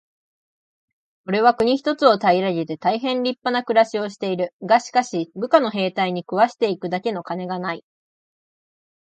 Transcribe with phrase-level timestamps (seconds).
[1.29, 4.51] 「おれは国一つを平げて大へん立派な暮しをしている。
[4.63, 7.85] がしかし、部下の兵隊に食わして行くだけの金がない。」